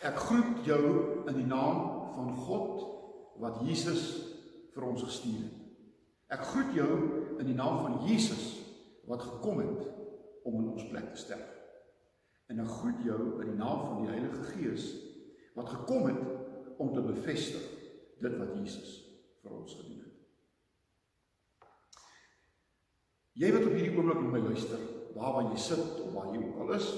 Ek 0.00 0.16
groet 0.16 0.64
jou 0.64 0.82
in 1.28 1.36
die 1.36 1.48
naam 1.48 1.80
van 2.14 2.30
God 2.46 2.84
wat 3.40 3.60
Jesus 3.66 4.04
vir 4.72 4.86
ons 4.88 5.04
gestuur 5.04 5.42
het. 5.44 5.56
Ek 6.30 6.44
groet 6.52 6.72
jou 6.76 6.90
in 7.40 7.48
die 7.48 7.56
naam 7.56 7.82
van 7.82 7.98
Jesus 8.08 8.44
wat 9.10 9.24
gekom 9.26 9.60
het 9.60 9.82
om 10.46 10.60
in 10.62 10.70
ons 10.72 10.86
plek 10.88 11.10
te 11.12 11.20
sterf. 11.20 11.48
En 12.48 12.62
ek 12.62 12.72
groet 12.80 13.04
jou 13.04 13.18
in 13.42 13.52
die 13.52 13.58
naam 13.58 13.82
van 13.86 14.00
die 14.02 14.12
Heilige 14.12 14.46
Gees 14.54 14.88
wat 15.58 15.68
gekom 15.68 16.08
het 16.08 16.78
om 16.80 16.94
te 16.94 17.02
bevestig 17.04 17.66
dit 18.22 18.36
wat 18.40 18.56
Jesus 18.56 18.96
vir 19.42 19.56
ons 19.56 19.74
gedoen 19.76 20.00
het. 20.00 20.16
Jy 23.40 23.52
wat 23.54 23.66
op 23.68 23.76
hierdie 23.76 23.96
oomblik 23.96 24.20
na 24.20 24.32
my 24.32 24.42
luister, 24.48 24.80
waar 25.14 25.36
waar 25.36 25.50
jy 25.50 25.60
sit 25.60 26.00
of 26.04 26.12
waar 26.14 26.32
jy 26.34 26.40
ook 26.44 26.62
al 26.64 26.74
is, 26.76 26.88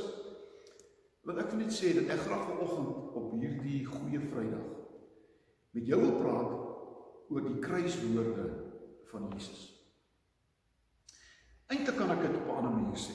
wil 1.27 1.39
ek 1.39 1.52
net 1.54 1.70
sê 1.75 1.93
dat 1.95 2.11
ek 2.11 2.25
graag 2.27 2.48
vanoggend 2.50 3.18
op 3.18 3.34
hierdie 3.39 3.84
goeie 3.86 4.21
Vrydag 4.27 4.71
met 5.72 5.86
jou 5.89 6.00
wil 6.03 6.17
praat 6.18 7.30
oor 7.32 7.44
die 7.46 7.61
kruiswoorde 7.63 8.49
van 9.13 9.29
Jesus. 9.32 9.63
Eintlik 11.72 11.96
kan 11.96 12.11
ek 12.13 12.27
dit 12.27 12.36
op 12.36 12.49
'n 12.49 12.57
ander 12.58 12.75
manier 12.75 12.99
sê. 12.99 13.14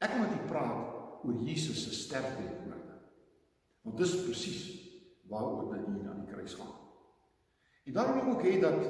Ek 0.00 0.14
wil 0.14 0.24
met 0.24 0.38
u 0.38 0.48
praat 0.48 1.24
oor 1.24 1.36
Jesus 1.44 1.82
se 1.84 1.92
sterfbedwoorde. 1.92 2.94
Want 3.82 3.96
dis 3.96 4.22
presies 4.24 4.62
waaroor 5.28 5.74
dit 5.74 5.86
hier 5.86 6.08
aan 6.08 6.24
die 6.24 6.32
kruis 6.32 6.54
gaan. 6.54 6.72
En 7.84 7.92
daarom 7.92 8.14
wil 8.14 8.22
ek 8.22 8.32
ook 8.34 8.42
hê 8.42 8.60
dat 8.60 8.80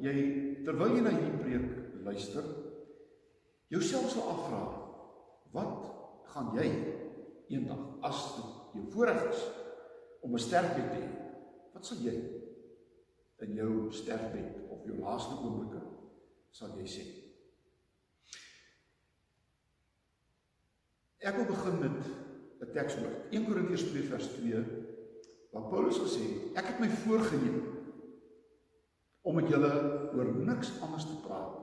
jy 0.00 0.16
terwyl 0.64 0.96
jy 0.96 1.00
na 1.00 1.10
hierdie 1.10 1.40
preek 1.40 2.02
luister, 2.04 2.44
jouself 3.68 4.10
sal 4.10 4.28
afvra, 4.28 4.62
wat 5.52 5.88
gaan 6.34 6.52
jy 6.54 6.93
eendag 7.48 7.80
as 8.00 8.22
dit 8.36 8.78
jou 8.78 8.86
voorreg 8.94 9.28
is 9.30 9.42
om 10.24 10.34
'n 10.34 10.38
sterfbed 10.38 10.90
te 10.90 11.00
hê? 11.02 11.10
Wat 11.72 11.86
sal 11.86 11.98
jy 11.98 12.14
in 13.44 13.54
jou 13.54 13.92
sterfbed 13.92 14.70
of 14.70 14.84
jou 14.84 14.96
laaste 14.98 15.34
oomblikke 15.34 15.82
sal 16.50 16.78
jy 16.78 16.86
sê? 16.86 17.04
Ek 21.24 21.36
wil 21.36 21.46
begin 21.48 21.78
met 21.80 22.00
'n 22.60 22.72
tekswoord. 22.72 23.16
1 23.30 23.46
Korintiërs 23.46 23.84
2 23.90 24.02
vers 24.02 24.26
2 24.26 24.64
waar 25.52 25.68
Paulus 25.70 25.98
gesê 25.98 26.20
het: 26.20 26.56
Ek 26.56 26.66
het 26.66 26.78
my 26.78 26.88
voorgenem 26.88 27.62
om 29.22 29.34
met 29.34 29.48
julle 29.48 29.72
oor 30.14 30.34
niks 30.34 30.72
anders 30.80 31.06
te 31.08 31.16
praat 31.24 31.60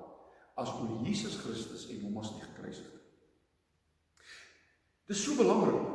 as 0.56 0.72
oor 0.74 1.06
Jesus 1.06 1.38
Christus 1.44 1.90
en 1.90 2.02
hom 2.02 2.18
as 2.18 2.34
die 2.34 2.42
gekruisigde. 2.42 3.01
Dit 5.06 5.16
is 5.16 5.24
so 5.24 5.36
belangrik 5.36 5.88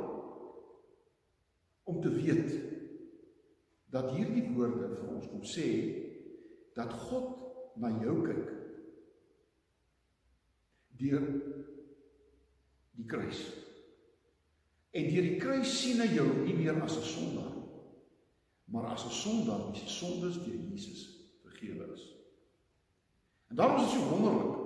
om 1.87 2.01
te 2.01 2.11
weet 2.11 2.53
dat 3.95 4.11
hierdie 4.17 4.49
woorde 4.55 4.91
vir 4.97 5.13
ons 5.15 5.29
kom 5.31 5.45
sê 5.47 5.67
dat 6.77 6.93
God 7.07 7.79
na 7.81 7.93
jou 8.03 8.17
kyk 8.27 8.51
deur 11.01 11.25
die 12.97 13.07
kruis. 13.09 13.41
En 14.97 15.09
deur 15.13 15.27
die 15.29 15.39
kruis 15.41 15.73
sien 15.79 16.01
hy 16.01 16.09
jou 16.17 16.27
nie 16.43 16.57
meer 16.57 16.81
as 16.83 16.97
'n 16.97 17.09
sondaar 17.13 17.53
nie, 17.55 17.69
maar 18.73 18.91
as 18.93 19.05
'n 19.05 19.17
sondaar 19.23 19.67
wie 19.71 19.81
se 19.81 19.89
sondes 19.89 20.41
deur 20.45 20.61
Jesus 20.73 21.03
vergewe 21.45 21.93
is. 21.93 22.05
En 23.49 23.57
daarom 23.57 23.77
is 23.77 23.83
dit 23.83 24.01
so 24.01 24.09
wonderlik 24.09 24.57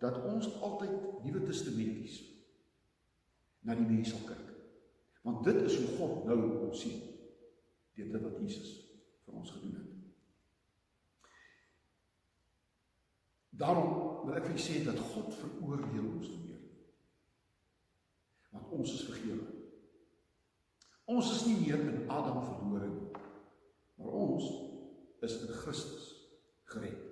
dat 0.00 0.24
ons 0.24 0.60
altyd 0.62 1.24
Nuwe 1.24 1.42
Testamenties 1.42 2.22
na 3.68 3.76
die 3.76 3.84
mens 3.84 4.14
sal 4.14 4.24
kyk. 4.24 4.44
Want 5.26 5.44
dit 5.44 5.60
is 5.68 5.76
hoe 5.76 5.94
God 5.98 6.24
nou 6.28 6.38
ons 6.64 6.80
sien 6.80 7.04
deur 7.98 8.12
dit 8.14 8.22
wat 8.24 8.36
Jesus 8.40 8.74
vir 9.26 9.36
ons 9.36 9.50
gedoen 9.52 9.74
het. 9.76 9.94
Daarom 13.58 13.90
wil 14.24 14.36
ek 14.38 14.46
vir 14.46 14.54
julle 14.54 14.64
sê 14.64 14.84
dat 14.86 15.00
God 15.10 15.34
veroordeel 15.34 16.06
ons 16.06 16.28
nie 16.30 16.44
meer. 16.46 16.60
Want 18.54 18.70
ons 18.78 18.94
is 18.94 19.04
vergewe. 19.10 19.48
Ons 21.10 21.32
is 21.34 21.44
nie 21.48 21.58
meer 21.64 21.82
in 21.82 22.06
Adam 22.12 22.38
verlore 22.46 22.88
nie. 22.92 23.26
Maar 23.98 24.14
ons 24.22 24.46
is 25.26 25.36
in 25.42 25.52
Christus 25.58 26.08
gered. 26.70 27.04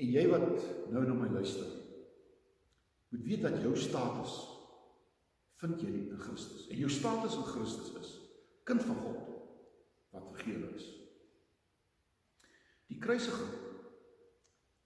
En 0.00 0.14
jy 0.14 0.24
wat 0.30 0.46
nou 0.94 1.02
na 1.04 1.16
my 1.18 1.28
luister, 1.34 1.79
moet 3.10 3.24
weet 3.26 3.42
dat 3.42 3.60
jou 3.62 3.76
status 3.76 4.34
vind 5.60 5.80
jy 5.82 5.90
in 5.92 6.18
Christus. 6.18 6.68
En 6.70 6.78
jou 6.80 6.90
status 6.90 7.36
in 7.36 7.48
Christus 7.52 7.92
is 8.00 8.12
kind 8.68 8.82
van 8.86 8.96
God 9.02 9.18
wat 10.14 10.28
vergewe 10.34 10.70
is. 10.74 10.86
Die 12.90 12.98
kruisiging 12.98 13.50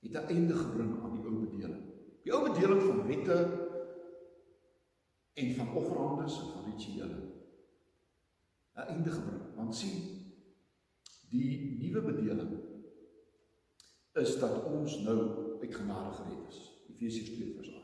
het 0.05 0.13
'n 0.13 0.29
einde 0.37 0.55
gebring 0.55 1.03
aan 1.03 1.15
die 1.17 1.25
ou 1.25 1.37
bedeling. 1.47 1.85
Die 2.23 2.33
ou 2.33 2.49
bedeling 2.53 2.83
van 2.83 3.07
wette 3.07 3.39
en 5.35 5.55
van 5.55 5.75
offerandes 5.75 6.41
en 6.41 6.49
van 6.53 6.65
rituele. 6.65 7.21
'n 8.75 8.89
einde 8.89 9.11
gebring. 9.11 9.55
Want 9.57 9.77
sien, 9.77 9.97
die 11.31 11.79
nuwe 11.79 12.03
bedeling 12.13 12.53
is 14.13 14.39
dat 14.39 14.65
ons 14.65 14.99
nou 14.99 15.19
uit 15.61 15.75
genade 15.75 16.13
gered 16.13 16.49
is. 16.49 16.61
Efesiërs 16.89 17.31
2 17.35 17.55
vers 17.55 17.75
8. 17.75 17.84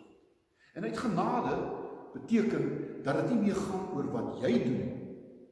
En 0.75 0.87
uit 0.87 0.99
genade 0.99 1.57
beteken 2.13 2.65
dat 3.03 3.21
dit 3.21 3.31
nie 3.31 3.41
meer 3.49 3.59
gaan 3.59 3.91
oor 3.95 4.11
wat 4.13 4.41
jy 4.43 4.53
doen 4.65 4.83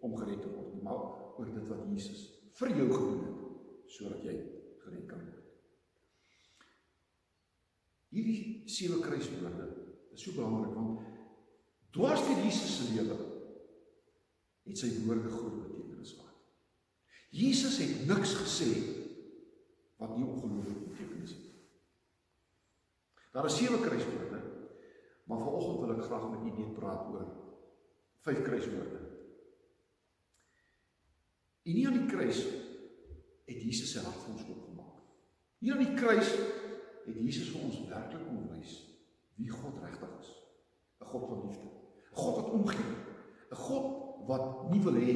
om 0.01 0.17
gered 0.17 0.43
te 0.43 0.51
word 0.53 0.75
nie, 0.75 0.83
maar 0.83 1.01
oor 1.39 1.51
dit 1.55 1.71
wat 1.71 1.87
Jesus 1.91 2.25
vir 2.59 2.75
jou 2.75 2.89
gedoen 2.93 3.25
het 3.25 3.93
sodat 3.95 4.23
jy 4.27 4.37
gered 4.85 5.07
kan 5.11 5.23
word. 5.23 5.45
Hierdie 8.15 8.69
sewe 8.71 9.01
kruiswoorde 9.05 9.67
is 10.15 10.23
so 10.25 10.35
belangrik 10.37 10.75
want 10.77 11.03
dwars 11.95 12.25
deur 12.27 12.45
Jesus 12.45 12.79
se 12.79 12.89
lewe 12.95 13.19
het 14.69 14.81
sy 14.81 14.91
woorde 15.05 15.31
groot 15.33 15.61
betekenis 15.63 16.15
gehad. 16.17 16.35
Jesus 17.35 17.79
het 17.83 18.07
niks 18.09 18.35
gesê 18.43 18.71
wat 20.01 20.17
nie 20.17 20.27
ongelooflik 20.27 20.85
betekenis 20.91 21.35
het. 21.37 21.47
Daar 23.33 23.49
is 23.49 23.57
sewe 23.61 23.81
kruiswoorde, 23.83 24.28
maar 25.29 25.43
vanoggend 25.45 25.81
wil 25.81 25.95
ek 25.97 26.07
graag 26.09 26.31
met 26.33 26.47
u 26.47 26.53
net 26.57 26.75
praat 26.77 27.09
oor 27.13 27.27
vyf 28.25 28.43
kruiswoorde. 28.43 29.01
En 31.69 31.77
nie 31.77 31.85
aan 31.87 31.99
die 31.99 32.09
kruis 32.09 32.41
het 33.49 33.59
Jesus 33.61 33.93
sy 33.93 34.05
hart 34.05 34.23
vir 34.25 34.35
ons 34.35 34.47
oopgemaak. 34.49 35.03
Hier 35.61 35.77
aan 35.77 35.85
die 35.85 35.99
kruis 35.99 36.31
het 37.05 37.17
Jesus 37.17 37.51
vir 37.53 37.67
ons 37.67 37.83
werklik 37.91 38.25
kom 38.25 38.47
wys 38.55 38.79
wie 39.39 39.51
God 39.53 39.77
regtig 39.85 40.15
is. 40.19 40.33
'n 40.99 41.11
God 41.13 41.29
van 41.29 41.45
liefde. 41.47 41.69
'n 41.69 42.17
God 42.23 42.37
wat 42.37 42.51
omgee. 42.51 42.95
'n 43.51 43.57
God 43.57 43.87
wat 44.29 44.71
nie 44.71 44.81
wil 44.83 44.97
hê 44.97 45.15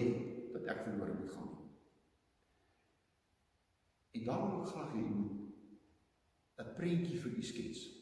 dat 0.53 0.69
ek 0.73 0.85
verlore 0.85 1.15
moet 1.15 1.31
gaan 1.31 1.49
nie. 1.57 1.73
En 4.21 4.25
daarom 4.25 4.51
wil 4.51 4.63
ek 4.63 4.73
graag 4.77 4.93
hê 4.93 5.01
u 5.01 5.15
moet 5.15 5.33
'n 6.61 6.75
prentjie 6.77 7.19
vir 7.19 7.33
u 7.33 7.43
skets. 7.43 8.02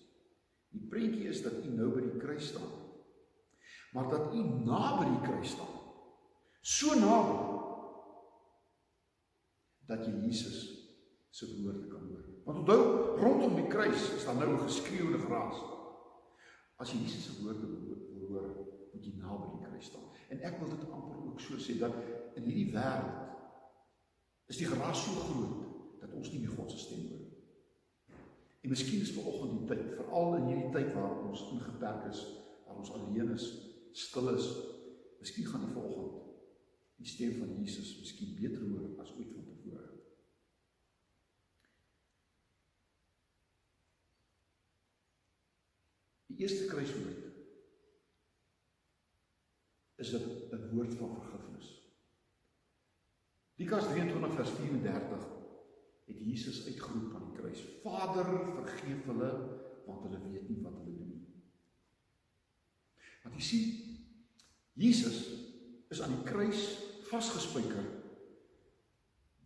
Die 0.71 0.87
prentjie 0.91 1.29
is 1.29 1.43
dat 1.43 1.65
u 1.65 1.73
nou 1.75 1.91
by 1.95 2.05
die 2.07 2.21
kruis 2.23 2.51
staan. 2.53 2.71
Maar 3.93 4.09
dat 4.09 4.35
u 4.35 4.43
naby 4.65 5.09
die 5.11 5.23
kruis 5.27 5.55
staan. 5.57 5.79
So 6.61 6.95
naby 6.99 7.39
dat 9.91 10.07
jy 10.07 10.13
Jesus 10.27 10.59
se 11.31 11.49
woorde 11.63 11.87
kan 11.91 12.07
hoor. 12.07 12.25
Want 12.45 12.59
onthou, 12.59 12.83
rondom 13.19 13.55
die 13.59 13.67
kruis 13.67 14.11
is 14.15 14.25
daar 14.25 14.39
nou 14.39 14.53
'n 14.55 14.67
geskreeude 14.67 15.19
geraas. 15.19 15.59
As 16.77 16.93
jy 16.93 16.99
Jesus 16.99 17.25
se 17.25 17.43
woorde 17.43 17.67
hoor, 18.29 18.47
moet 18.93 19.05
jy 19.05 19.15
naby 19.17 19.51
die 19.57 19.67
kruis 19.67 19.87
staan. 19.87 20.07
En 20.29 20.41
ek 20.41 20.59
wil 20.59 20.69
dit 20.69 20.91
amper 20.91 21.17
ook 21.27 21.41
so 21.41 21.59
sê 21.59 21.79
dat 21.79 21.95
in 22.35 22.43
hierdie 22.43 22.73
wêreld 22.73 23.29
is 24.47 24.57
die 24.57 24.67
geraas 24.67 25.05
so 25.05 25.11
groot 25.11 26.01
dat 26.01 26.13
ons 26.13 26.31
nie 26.31 26.41
meer 26.41 26.55
God 26.57 26.71
se 26.71 26.79
stem 26.79 27.07
hoor 27.09 27.19
nie. 27.19 27.37
En 28.71 28.77
miskien 28.77 29.01
is 29.01 29.11
vanoggend 29.11 29.57
die 29.59 29.67
tyd, 29.67 29.81
veral 29.99 30.37
in 30.37 30.45
hierdie 30.47 30.69
tyd 30.71 30.93
waar 30.95 31.17
ons 31.27 31.41
ingeperk 31.51 32.05
is, 32.07 32.21
waar 32.63 32.77
ons 32.79 32.93
alleen 32.95 33.33
is, 33.35 33.47
stil 33.99 34.31
is, 34.31 34.45
miskien 35.19 35.49
gaan 35.51 35.65
die 35.65 35.73
vanoggend 35.73 36.21
die 37.01 37.09
stem 37.09 37.33
van 37.41 37.51
Jesus 37.59 37.97
miskien 37.99 38.37
beter 38.39 38.61
hoor 38.61 39.01
as 39.03 39.11
ooit 39.17 39.33
vantevore. 39.33 39.89
Die 46.31 46.39
eerste 46.45 46.71
kruiswoord 46.71 47.27
is 50.07 50.15
'n 50.15 50.71
woord 50.77 50.95
van 51.03 51.19
vergifnis. 51.19 51.75
Lukas 53.59 53.91
23 53.91 54.35
vers 54.39 54.57
34 54.63 55.40
het 56.11 56.21
Jesus 56.27 56.65
uitgeroep 56.67 57.15
aan 57.15 57.29
die 57.31 57.39
kruis: 57.39 57.63
Vader, 57.85 58.29
vergeef 58.59 59.07
hulle 59.09 59.31
want 59.87 60.03
hulle 60.07 60.21
weet 60.31 60.49
nie 60.49 60.61
wat 60.63 60.77
hulle 60.79 60.97
doen 60.97 61.15
nie. 61.15 61.25
Want 63.25 63.39
jy 63.39 63.47
sien, 63.47 63.97
Jesus 64.81 65.23
is 65.91 66.03
aan 66.03 66.15
die 66.15 66.29
kruis 66.29 66.67
vasgespijker 67.11 67.89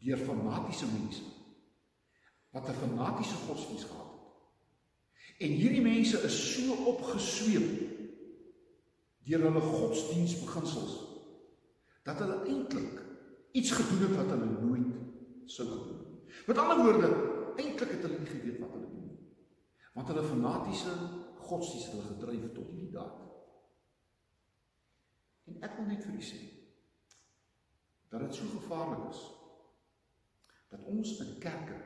deur 0.05 0.21
fanatiese 0.21 0.87
mense 0.93 1.25
wat 2.55 2.69
'n 2.69 2.81
fanatiese 2.83 3.39
godsdienst 3.47 3.89
gehad 3.89 4.13
het. 4.13 4.21
En 5.39 5.51
hierdie 5.51 5.83
mense 5.83 6.21
is 6.29 6.37
so 6.53 6.75
opgesweep 6.93 7.71
deur 9.25 9.43
hulle 9.47 9.61
godsdienstbeginsels 9.61 10.95
dat 12.05 12.19
hulle 12.19 12.45
eintlik 12.47 13.03
iets 13.53 13.71
gedoen 13.71 14.03
het 14.09 14.17
wat 14.17 14.31
hulle 14.35 14.51
nooit 14.61 14.93
sou 15.47 15.69
gedoen 15.69 15.99
het. 15.99 16.14
Met 16.47 16.59
ander 16.59 16.83
woorde, 16.83 17.11
eintlik 17.57 17.95
het 17.97 18.03
hulle 18.07 18.19
nie 18.19 18.31
geweet 18.31 18.59
wat 18.63 18.75
hulle 18.77 18.91
doen 18.91 19.07
nie. 19.09 19.21
Want 19.95 20.11
hulle 20.11 20.27
fanatiese 20.27 20.95
godsdienst 21.45 21.93
hulle 21.93 22.09
gedryf 22.09 22.51
tot 22.57 22.71
hierdie 22.73 22.93
daad. 22.95 23.23
En 25.51 25.63
ek 25.67 25.79
wil 25.79 25.89
net 25.91 26.05
vir 26.05 26.19
u 26.19 26.25
sê 26.25 26.43
dat 28.15 28.23
dit 28.23 28.37
so 28.37 28.47
gevaarlik 28.47 29.09
is 29.11 29.23
dat 30.71 30.85
ons 30.91 31.17
in 31.25 31.33
kerke 31.43 31.81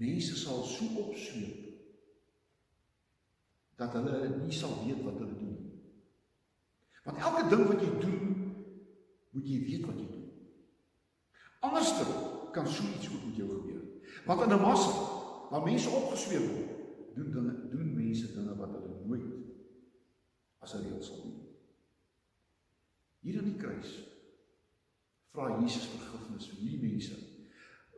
mense 0.00 0.34
sal 0.40 0.64
so 0.66 0.88
opsweep 1.04 1.68
dat 3.78 3.94
hulle 3.98 4.18
nie 4.40 4.54
sal 4.54 4.74
weet 4.82 5.02
wat 5.06 5.20
hulle 5.22 5.38
doen 5.38 5.54
nie. 5.54 5.70
Want 7.06 7.18
elke 7.18 7.48
ding 7.50 7.64
wat 7.70 7.80
jy 7.82 7.92
doen, 8.02 8.34
moet 9.34 9.48
jy 9.48 9.58
weet 9.64 9.86
wat 9.88 9.98
jy 9.98 10.08
doen. 10.10 10.28
Anderster 11.66 12.10
kan 12.52 12.66
so 12.66 12.84
iets 12.96 13.08
ook 13.08 13.24
met 13.26 13.36
jou 13.36 13.48
gebeur. 13.48 13.82
Want 14.26 14.42
in 14.42 14.52
'n 14.56 14.60
massa 14.60 14.92
waar 15.50 15.62
mense 15.62 15.88
opgesweep 15.90 16.46
word, 16.50 16.70
doen 17.14 17.30
dinge 17.30 17.68
doen 17.68 17.94
mense 17.94 18.32
dinge 18.34 18.56
wat 18.56 18.70
hulle 18.72 19.04
nooit 19.06 19.32
as 20.58 20.74
'n 20.74 20.82
reël 20.82 21.02
sal 21.02 21.22
doen. 21.22 21.40
Hier 23.20 23.38
aan 23.38 23.50
die 23.50 23.56
kruis 23.56 23.90
vra 25.32 25.60
Jesus 25.60 25.86
vergifnis 25.86 26.48
vir 26.48 26.58
hierdie 26.60 26.90
mense 26.90 27.16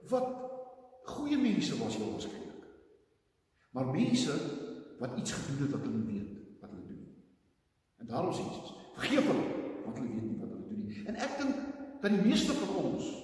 wat 0.08 0.28
goeie 1.04 1.38
mense 1.38 1.78
was 1.78 1.96
heel 1.96 2.10
waarskynlik. 2.10 2.64
Maar 3.70 3.86
mense 3.86 4.34
wat 4.98 5.18
iets 5.18 5.32
gedoen 5.32 5.62
het 5.62 5.70
wat 5.70 5.86
hulle 5.86 5.98
nie 5.98 6.12
weet 6.12 6.60
wat 6.60 6.70
hulle 6.70 6.86
doen. 6.86 7.04
En 7.96 8.06
daarom 8.06 8.32
sê 8.32 8.44
Jesus, 8.44 8.74
vergeef 8.94 9.26
hulle 9.26 9.46
want 9.84 9.98
hulle 9.98 10.12
weet 10.14 10.28
nie 10.30 10.40
wat 10.40 10.50
hulle 10.50 10.68
doen 10.68 10.84
nie. 10.86 11.04
En 11.06 11.14
ek 11.14 11.38
dink 11.38 11.54
dat 12.00 12.10
die 12.10 12.24
meeste 12.28 12.52
van 12.52 12.74
ons 12.84 13.23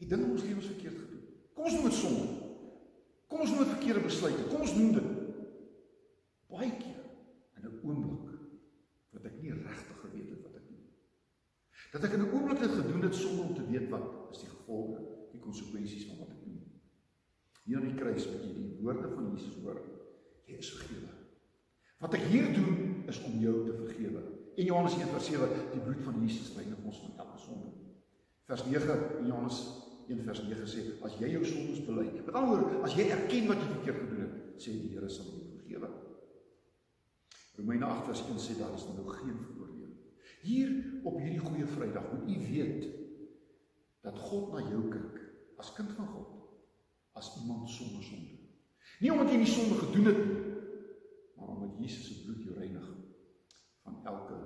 die 0.00 0.08
ding 0.08 0.24
ons 0.30 0.44
lewens 0.46 0.70
verkeerd 0.72 0.96
gedoen. 0.96 1.24
Kom 1.54 1.68
ons 1.68 1.76
noem 1.76 1.88
dit 1.90 1.98
sonde. 1.98 2.28
Kom 3.30 3.42
ons 3.44 3.52
noem 3.52 3.64
dit 3.64 3.74
verkeerde 3.74 4.04
besluite. 4.06 4.46
Kom 4.48 4.64
ons 4.64 4.76
noem 4.78 4.94
dit 4.96 5.10
baie 6.50 6.70
keer 6.80 7.02
in 7.56 7.66
'n 7.68 7.80
oomblik 7.84 8.30
wat 9.14 9.26
ek 9.28 9.36
nie 9.42 9.52
regtig 9.52 9.98
geweet 10.02 10.30
het 10.30 10.42
wat 10.42 10.56
ek 10.56 10.66
doen. 10.68 10.86
Dat 11.92 12.04
ek 12.04 12.12
in 12.16 12.22
'n 12.24 12.32
oomblik 12.32 12.60
dit 12.60 12.74
gedoen 12.80 13.02
het 13.02 13.14
sonder 13.14 13.44
om 13.44 13.54
te 13.54 13.66
weet 13.66 13.88
wat 13.90 14.06
is 14.32 14.42
die 14.42 14.48
gevolge, 14.48 14.98
die 15.32 15.40
konsekwensies 15.40 16.06
van 16.06 16.18
wat 16.18 16.30
ek 16.30 16.44
doen. 16.44 16.58
Hier 17.64 17.76
aan 17.76 17.88
die 17.88 18.00
kruis 18.02 18.26
moet 18.30 18.44
jy 18.44 18.54
die 18.54 18.82
woorde 18.82 19.08
van 19.14 19.30
Jesus 19.30 19.62
hoor. 19.62 19.80
Jy 20.46 20.56
is 20.56 20.72
vergewe. 20.72 21.12
Wat 21.98 22.14
ek 22.14 22.24
hier 22.32 22.54
doen 22.54 23.04
is 23.06 23.22
om 23.22 23.38
jou 23.38 23.66
te 23.66 23.74
vergewe. 23.84 24.22
En 24.56 24.64
Johannes 24.64 24.96
1:7, 24.96 25.48
die 25.72 25.80
bloed 25.80 26.02
van 26.02 26.20
Jesus 26.26 26.56
reinig 26.56 26.78
ons 26.84 27.00
van 27.00 27.18
elke 27.18 27.38
sonde. 27.38 27.70
Vers 28.44 28.64
9 28.64 29.18
in 29.18 29.26
Johannes 29.26 29.89
1 30.10 30.24
vers 30.26 30.42
9 30.42 30.66
sê 30.66 30.84
as 31.06 31.16
jy 31.20 31.30
jou 31.36 31.44
sondes 31.46 31.82
bely. 31.86 32.08
Met 32.16 32.34
ander 32.34 32.58
woorde, 32.58 32.80
as 32.86 32.96
jy 32.98 33.06
erken 33.14 33.46
wat 33.50 33.60
jy 33.62 33.68
verkeerd 33.76 34.00
gedoen 34.02 34.24
het, 34.26 34.38
sê 34.62 34.74
die 34.74 34.90
Here 34.94 35.10
sal 35.12 35.28
jou 35.30 35.44
vergewe. 35.54 35.90
Romeine 37.60 37.86
8 37.86 38.08
vers 38.10 38.22
1 38.26 38.42
sê 38.42 38.56
daar 38.58 38.74
is 38.74 38.86
nou 38.88 39.06
geen 39.14 39.38
veroordeling. 39.44 39.94
Hier 40.42 40.72
op 41.04 41.18
hierdie 41.20 41.42
goeie 41.44 41.68
Vrydag 41.68 42.06
moet 42.12 42.30
u 42.34 42.38
weet 42.48 42.88
dat 44.06 44.18
God 44.18 44.54
na 44.54 44.64
jou 44.64 44.82
kyk 44.90 45.18
as 45.60 45.72
kind 45.76 45.92
van 45.92 46.08
God, 46.08 46.30
as 47.20 47.34
iemand 47.42 47.68
sonder 47.68 48.02
sonde. 48.02 48.38
Nie 49.00 49.12
omdat 49.12 49.30
jy 49.32 49.42
nie 49.42 49.50
sonde 49.50 49.76
gedoen 49.80 50.08
het 50.08 50.22
nie, 50.24 50.38
maar 51.36 51.52
omdat 51.54 51.76
Jesus 51.80 52.08
se 52.08 52.24
bloed 52.24 52.42
jou 52.44 52.56
reinig 52.56 52.88
van 53.84 54.00
elke 54.08 54.40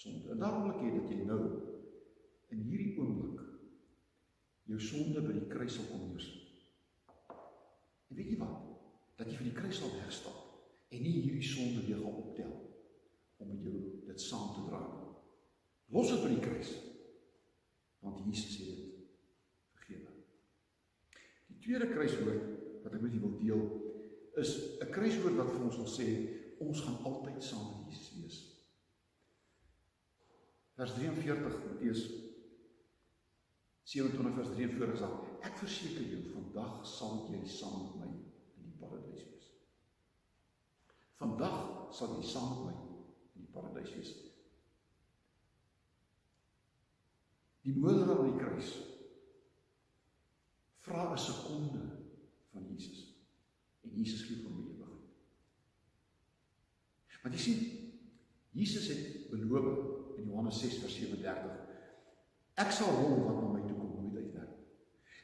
sonde. 0.00 0.32
En 0.32 0.40
daarom 0.40 0.64
wil 0.64 0.74
ek 0.74 0.82
hê 0.86 0.94
dat 0.96 1.12
jy 1.12 1.28
nou 1.28 1.40
in 2.50 2.64
hierdie 2.66 2.96
oomblik 2.98 3.49
jou 4.70 4.78
sonde 4.82 5.22
by 5.24 5.34
die 5.34 5.48
kruis 5.50 5.74
sal 5.76 5.88
kom 5.90 6.06
neersit. 6.06 6.46
En 8.10 8.18
weet 8.18 8.32
jy 8.32 8.38
wat? 8.38 8.68
Dat 9.18 9.30
jy 9.30 9.38
vir 9.40 9.48
die 9.50 9.56
kruis 9.56 9.80
sal 9.80 9.92
wegstap 9.96 10.46
en 10.90 11.02
nie 11.04 11.16
hierdie 11.22 11.46
sonde 11.46 11.82
weer 11.86 12.00
gaan 12.02 12.22
optel 12.22 12.54
om 13.40 13.50
met 13.50 13.66
jou 13.66 13.74
dit 14.06 14.22
saam 14.22 14.54
te 14.54 14.64
dra 14.68 14.80
nie. 14.84 15.10
Los 15.94 16.10
dit 16.12 16.22
by 16.22 16.30
die 16.32 16.42
kruis. 16.44 16.72
Want 18.00 18.22
Jesus 18.24 18.56
het 18.62 18.70
dit 18.70 18.96
vergewe. 19.76 20.14
Die 21.50 21.58
tweede 21.66 21.90
kruiswoord 21.90 22.46
wat 22.84 22.94
ek 22.96 23.02
met 23.04 23.14
julle 23.14 23.26
wil 23.26 23.38
deel 23.42 23.64
is 24.40 24.54
'n 24.80 24.90
kruiswoord 24.94 25.36
wat 25.36 25.50
vir 25.50 25.64
ons 25.66 25.76
wil 25.82 25.90
sê 25.90 26.08
ons 26.60 26.80
gaan 26.80 27.02
altyd 27.04 27.42
saam 27.42 27.66
met 27.70 27.90
Jesus 27.90 28.14
wees. 28.20 28.38
Vers 30.78 30.94
43 30.94 31.58
Matteus 31.66 32.29
27 33.90 34.34
vers 34.36 34.50
43 34.54 34.98
sê 35.00 35.06
ek 35.48 35.56
verseker 35.58 36.04
jou 36.12 36.20
vandag 36.30 36.84
sal 36.86 37.24
jy 37.32 37.40
saam 37.50 37.80
met 37.80 37.94
my 37.98 38.10
in 38.60 38.68
die 38.68 38.76
paradys 38.78 39.24
wees. 39.26 39.48
Vandag 41.18 41.56
sal 41.96 42.12
jy 42.14 42.26
saam 42.28 42.52
met 42.52 42.68
my 42.68 42.74
in 43.34 43.48
die 43.48 43.50
paradys 43.50 43.90
wees. 43.96 44.12
Die 47.66 47.74
moeder 47.74 48.12
aan 48.14 48.28
die 48.28 48.38
kruis 48.38 48.70
vra 50.86 51.10
'n 51.10 51.18
sekonde 51.18 51.82
van 52.52 52.68
Jesus 52.70 53.00
en 53.82 53.90
Jesus 53.98 54.22
gee 54.28 54.44
hom 54.44 54.62
ewigheid. 54.68 55.10
Want 57.24 57.34
jy 57.34 57.42
sien 57.42 57.58
Jesus 58.54 58.86
het 58.86 59.30
beloof 59.30 60.16
in 60.16 60.30
Johannes 60.30 60.60
6 60.62 60.78
vers 60.78 60.94
37 60.94 61.70
ek 62.60 62.72
sal 62.76 62.92
hom 62.98 63.22
wat 63.24 63.38
na 63.40 63.48
my 63.54 63.60
toe 63.64 63.76
kom 63.78 63.92
nooit 63.96 64.16
uitwerk. 64.16 64.56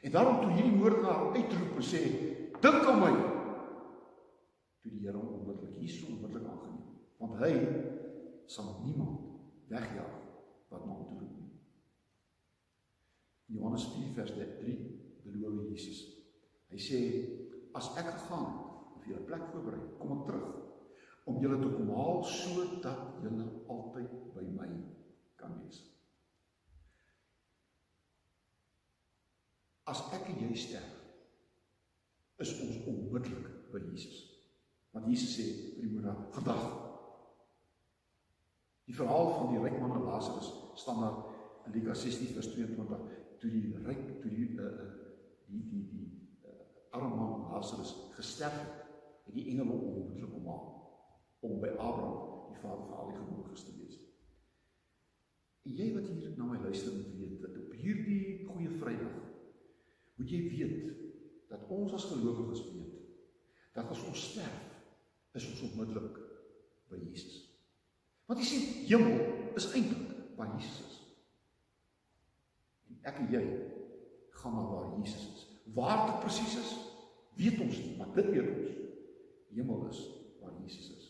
En 0.07 0.13
daarom 0.13 0.37
toe 0.39 0.51
hierdie 0.55 0.75
moordenaar 0.79 1.33
uitroep 1.35 1.79
en 1.81 1.83
sê 1.83 1.99
dink 2.63 2.85
aan 2.87 3.01
my 3.01 3.09
toe 4.79 4.91
die 4.93 5.01
Here 5.03 5.19
hom 5.19 5.33
onmiddellik 5.41 5.81
Jesus 5.81 6.05
onmiddellik 6.07 6.45
aangeneem 6.47 6.85
want 7.19 7.41
hy 7.41 7.49
sal 8.47 8.69
niemand 8.85 9.25
wegjaag 9.73 10.13
wat 10.71 10.85
hom 10.85 11.01
toe 11.09 11.17
roep 11.17 11.33
nie. 11.41 11.49
Johannes 13.57 13.89
4 13.97 14.13
vers 14.21 14.31
3 14.37 14.77
beloof 15.25 15.67
Jesus. 15.73 15.99
Hy 16.71 16.79
sê 16.87 17.01
as 17.75 17.91
ek 17.99 18.07
gegaan 18.13 18.47
of 18.95 19.03
jy 19.11 19.19
'n 19.19 19.27
plek 19.27 19.43
voorberei, 19.51 19.83
kom 19.99 20.15
ek 20.19 20.25
terug 20.31 20.47
om 21.27 21.43
julle 21.43 21.59
te 21.59 21.75
kom 21.75 21.91
haal 21.99 22.23
sodat 22.23 23.19
julle 23.27 23.51
altyd 23.67 24.11
by 24.39 24.47
my 24.55 24.71
kan 25.35 25.59
wees. 25.59 25.96
As 29.87 30.03
ek 30.15 30.27
en 30.33 30.41
jy 30.43 30.55
sterf, 30.59 30.95
is 32.43 32.51
ons 32.61 32.81
onmiddellik 32.89 33.71
by 33.71 33.79
Jesus. 33.87 34.19
Want 34.93 35.07
Jesus 35.09 35.37
sê 35.37 35.47
vir 35.77 35.87
die 35.87 35.93
moeder 35.95 36.19
vandag 36.35 36.65
Die 38.87 38.95
verhaal 38.95 39.33
van 39.35 39.49
die 39.51 39.59
ryk 39.59 39.81
man 39.81 39.97
en 39.97 40.05
Lazarus 40.07 40.47
staan 40.79 41.01
daar 41.03 41.17
in 41.67 41.73
Lukas 41.75 42.01
16 42.01 42.29
vers 42.37 42.47
22 42.53 43.01
toe 43.41 43.49
die 43.51 43.73
ryk 43.83 44.03
toe 44.21 44.31
die 44.31 44.45
uh, 44.63 44.69
die 45.51 45.63
die 45.71 45.81
die 45.91 46.05
uh, 46.47 46.53
arme 46.95 47.09
man 47.15 47.49
Lazarus 47.51 47.91
gesterf 48.15 48.55
het, 48.55 48.85
het 49.25 49.35
die 49.35 49.49
engele 49.51 49.75
hom 49.75 49.89
onmiddellik 49.89 50.31
kom 50.31 50.47
haal 50.47 50.69
om 51.43 51.59
by 51.61 51.73
Abraham, 51.75 52.47
die 52.53 52.61
vader 52.61 52.87
van 52.87 52.95
al 53.01 53.11
die 53.11 53.17
geboortes 53.19 53.65
te 53.67 53.75
wees. 53.75 53.99
En 55.67 55.75
jy 55.81 55.89
wat 55.97 56.07
hier 56.07 56.31
na 56.39 56.47
my 56.47 56.61
luister 56.63 56.95
moet 56.95 57.11
weet 57.19 57.43
dat 57.43 57.59
op 57.59 57.75
hierdie 57.83 58.47
goeie 58.47 58.71
Vrydag 58.79 59.19
moet 60.17 60.31
jy 60.33 60.41
weet 60.49 60.93
dat 61.51 61.67
ons 61.73 61.93
as 61.95 62.07
gelowiges 62.09 62.63
weet 62.71 62.95
dat 63.77 63.91
as 63.93 64.03
ons 64.09 64.23
sterf 64.31 64.63
is 65.37 65.45
ons 65.51 65.61
onmiddellik 65.69 66.17
by 66.89 66.99
Jesus. 67.03 67.43
Want 68.27 68.41
jy 68.41 68.47
sien, 68.49 68.69
hemel 68.89 69.53
is 69.59 69.67
eintlik 69.77 70.37
waar 70.39 70.55
Jesus. 70.57 70.95
En 72.89 73.11
ek 73.11 73.19
en 73.21 73.29
jy 73.35 73.43
gaan 74.41 74.57
na 74.57 74.63
waar 74.67 74.89
Jesus 74.97 75.27
is. 75.29 75.45
Waar 75.75 76.05
dit 76.07 76.19
presies 76.23 76.55
is, 76.61 76.71
weet 77.37 77.61
ons 77.63 77.77
nie, 77.83 77.93
maar 77.99 78.09
dit 78.15 78.31
weet 78.33 78.49
ons. 78.53 78.73
Hemel 79.57 79.85
is 79.91 80.01
waar 80.41 80.55
Jesus 80.63 80.89
is. 80.95 81.05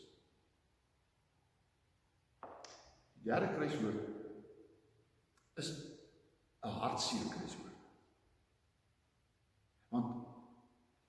Die 3.18 3.32
derde 3.32 3.54
kruiswoord 3.56 4.04
is 5.62 5.72
'n 6.64 6.76
hartseer 6.82 7.28
kruiswoord. 7.32 7.67
Want 9.88 10.26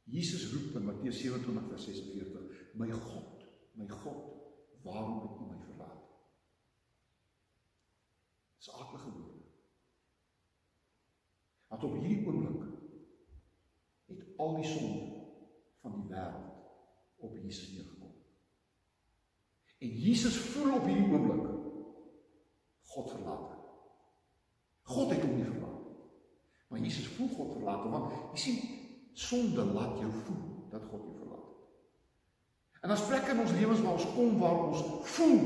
Jesus 0.05 0.53
roep 0.53 0.75
in 0.75 0.85
Matteus 0.85 1.21
27 1.21 1.69
vers 1.69 1.85
46: 1.85 2.73
"My 2.75 2.91
God, 2.91 3.45
my 3.73 3.89
God, 3.89 4.25
waarom 4.83 5.21
het 5.21 5.41
U 5.41 5.47
my 5.51 5.59
verlaat?" 5.65 6.05
Dis 8.57 8.73
aardige 8.73 9.11
woorde. 9.11 9.43
Want 11.69 11.85
op 11.85 11.99
hierdie 12.01 12.27
oomblik 12.27 12.65
het 14.07 14.25
al 14.37 14.55
die 14.55 14.65
sonde 14.65 15.27
van 15.81 15.95
die 15.95 16.09
wêreld 16.09 16.57
op 17.17 17.37
Jesus 17.37 17.73
neergekom. 17.73 18.15
En 19.79 19.89
Jesus 19.89 20.37
voel 20.37 20.75
op 20.75 20.87
hierdie 20.89 21.13
oomblik 21.13 21.45
God 22.81 23.11
verlaat. 23.11 23.57
God 24.83 25.11
het 25.11 25.23
hom 25.23 25.38
Jesus 26.88 27.09
voel 27.16 27.30
God 27.37 27.54
verlaat 27.59 27.87
want 27.92 28.12
jy 28.33 28.42
sien 28.42 28.61
sonde 29.18 29.64
laat 29.75 29.99
jou 30.00 30.11
voel 30.25 30.45
dat 30.73 30.85
God 30.90 31.04
jou 31.04 31.16
verlaat. 31.18 31.49
En 32.83 32.95
as 32.95 33.07
plekke 33.09 33.35
in 33.35 33.42
ons 33.45 33.57
lewens 33.57 33.83
waar 33.85 33.99
ons 33.99 34.12
kom 34.14 34.38
waar 34.40 34.62
ons 34.68 34.85
voel 35.16 35.42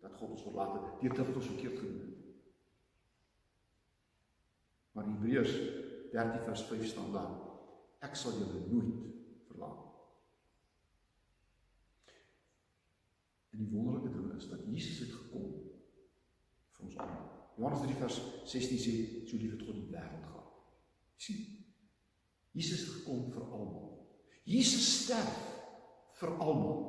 dat 0.00 0.16
God 0.16 0.36
ons 0.36 0.46
verlaat 0.48 0.78
het, 0.78 0.88
deur 1.02 1.14
dit 1.14 1.26
wat 1.28 1.40
ons 1.42 1.50
verkeerd 1.52 1.78
gedoen 1.78 2.00
het. 2.00 2.16
Maar 4.96 5.06
Hebreërs 5.06 5.54
13 6.12 6.44
vers 6.48 6.62
5 6.72 6.86
staan 6.86 7.12
daar: 7.14 7.30
Ek 8.02 8.16
sal 8.18 8.38
julle 8.40 8.64
nooit 8.66 8.94
verlaat. 9.46 9.86
En 13.50 13.62
die 13.62 13.70
wonderlike 13.70 14.10
ding 14.16 14.32
is 14.36 14.48
dat 14.50 14.64
Jesus 14.66 15.04
het 15.04 15.12
gekom 15.12 15.52
vir 16.72 16.88
ons 16.88 16.98
almal. 17.04 17.29
Johannes 17.60 17.82
3 17.84 17.94
vers 18.00 18.20
16 18.48 18.78
sê 18.80 18.92
so 19.28 19.36
lief 19.36 19.52
het 19.52 19.66
God 19.66 19.76
die 19.76 19.90
wêreld 19.92 20.22
gehad. 20.24 20.52
sien? 21.20 21.40
Jesus 22.56 22.86
het 22.86 22.94
gekom 22.94 23.26
vir 23.34 23.44
almal. 23.44 23.90
Jesus 24.48 24.86
sterf 25.02 25.42
vir 26.22 26.32
almal. 26.40 26.80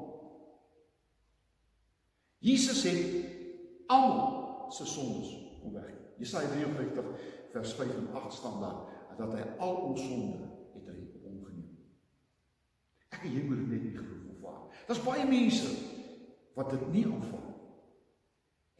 Jesus 2.39 2.85
het 2.87 3.91
almal 3.91 4.71
se 4.71 4.87
sondes 4.87 5.35
kom 5.59 5.75
weg. 5.75 5.91
Jesaja 6.23 6.47
53 6.55 7.27
vers 7.51 7.75
5 7.81 7.93
en 7.97 8.09
8 8.23 8.33
staan 8.39 8.63
daar 8.63 8.79
dat 9.19 9.35
hy 9.35 9.43
al 9.59 9.75
ons 9.91 10.01
sonde 10.07 10.47
het 10.71 10.87
hy 10.87 10.97
op 11.03 11.27
hom 11.27 11.43
geneem. 11.49 11.77
Ek 13.11 13.27
en 13.27 13.35
jy 13.35 13.43
moet 13.43 13.59
dit 13.59 13.73
net 13.75 13.87
nie 13.89 13.95
glo 13.99 14.23
of 14.31 14.39
waar. 14.47 14.83
Daar's 14.87 15.03
baie 15.03 15.27
mense 15.27 15.75
wat 16.55 16.71
dit 16.71 16.91
nie 16.95 17.09
aanvaar 17.11 17.50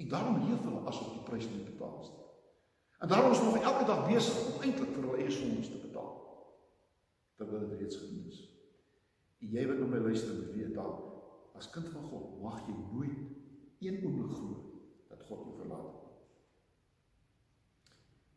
En 0.01 0.07
daarom 0.09 0.39
leef 0.41 0.63
hulle 0.65 0.81
asof 0.89 1.13
die 1.13 1.25
prys 1.27 1.49
moet 1.49 1.65
betaal 1.65 1.99
is. 2.01 2.11
En 3.01 3.07
daarom 3.07 3.31
is 3.31 3.41
nog 3.41 3.57
elke 3.57 3.85
dag 3.85 4.07
besig 4.07 4.39
om 4.45 4.61
eintlik 4.61 4.93
vir 4.95 5.03
hulle 5.03 5.17
eie 5.21 5.33
sondes 5.33 5.69
te 5.69 5.81
betaal. 5.81 6.11
Terwyl 7.37 7.67
dit 7.67 7.79
reeds 7.79 7.99
gedoen 8.01 8.25
is. 8.29 8.39
En 9.41 9.55
jy 9.57 9.65
wat 9.69 9.79
na 9.81 9.89
my 9.89 10.01
luister 10.05 10.35
moet 10.37 10.55
weet 10.55 10.73
dat 10.77 11.57
as 11.57 11.69
kind 11.73 11.89
van 11.93 12.05
God 12.09 12.39
mag 12.41 12.61
jy 12.65 12.75
nooit 12.77 13.19
een 13.81 13.99
oomblik 14.05 14.33
glo 14.37 14.53
dat 15.09 15.25
God 15.25 15.43
jou 15.45 15.55
verlaat 15.59 15.89
het. 15.89 15.99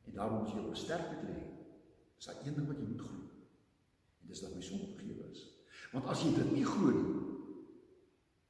En 0.09 0.17
daarom 0.19 0.45
as 0.45 0.53
jy 0.53 0.65
op 0.65 0.73
'n 0.73 0.83
sterfbed 0.85 1.23
lê, 1.29 1.39
is 2.19 2.27
daar 2.27 2.41
een 2.45 2.55
ding 2.55 2.67
wat 2.67 2.77
jy 2.77 2.89
moet 2.89 3.01
glo. 3.01 3.21
En 4.21 4.27
dis 4.29 4.41
dat 4.41 4.55
my 4.55 4.61
sonde 4.61 4.87
vergewe 4.97 5.31
is. 5.31 5.47
Want 5.93 6.07
as 6.07 6.23
jy 6.23 6.35
dit 6.35 6.53
nie 6.53 6.65
glo 6.65 6.91
nie, 6.91 7.15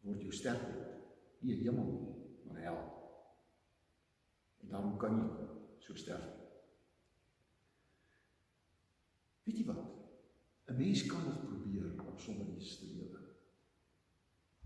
word 0.00 0.20
jou 0.20 0.32
sterfbed 0.32 0.82
nie 1.40 1.54
'n 1.54 1.62
hemel 1.62 1.84
nie, 1.84 2.14
maar 2.46 2.62
hel. 2.62 2.93
En 4.64 4.70
dan 4.70 4.96
kan 4.98 5.18
jy 5.18 5.46
so 5.84 5.94
sterf. 5.94 6.24
Weet 9.44 9.58
jy 9.60 9.66
wat? 9.68 9.82
'n 10.70 10.76
Mens 10.76 11.06
kan 11.06 11.24
nog 11.24 11.42
probeer 11.44 12.00
om 12.00 12.18
sonder 12.18 12.46
Jesus 12.46 12.78
te 12.78 12.86
lewe. 12.86 13.20